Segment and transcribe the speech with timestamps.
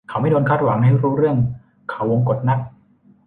[0.09, 1.37] เขาไม่โดนคาดหวังให้รู้เรื่อง
[1.89, 2.59] เขาวงกตนัก